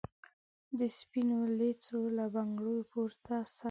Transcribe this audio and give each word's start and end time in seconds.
د 0.77 0.79
سپینو 0.97 1.39
لېڅو 1.57 2.01
له 2.17 2.25
بنګړو 2.35 2.75
پورته 2.91 3.35
سه 3.53 3.59